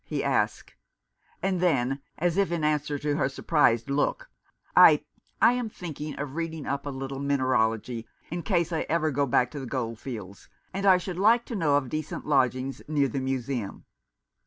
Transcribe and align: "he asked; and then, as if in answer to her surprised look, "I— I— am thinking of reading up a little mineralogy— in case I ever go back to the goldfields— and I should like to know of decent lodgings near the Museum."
"he 0.03 0.23
asked; 0.23 0.73
and 1.43 1.59
then, 1.61 2.01
as 2.17 2.35
if 2.35 2.51
in 2.51 2.63
answer 2.63 2.97
to 2.97 3.17
her 3.17 3.29
surprised 3.29 3.87
look, 3.87 4.31
"I— 4.75 5.05
I— 5.39 5.53
am 5.53 5.69
thinking 5.69 6.15
of 6.17 6.33
reading 6.33 6.65
up 6.65 6.87
a 6.87 6.89
little 6.89 7.19
mineralogy— 7.19 8.07
in 8.31 8.41
case 8.41 8.73
I 8.73 8.87
ever 8.89 9.11
go 9.11 9.27
back 9.27 9.51
to 9.51 9.59
the 9.59 9.67
goldfields— 9.67 10.49
and 10.73 10.87
I 10.87 10.97
should 10.97 11.19
like 11.19 11.45
to 11.45 11.55
know 11.55 11.75
of 11.77 11.89
decent 11.89 12.25
lodgings 12.25 12.81
near 12.87 13.09
the 13.09 13.19
Museum." 13.21 13.85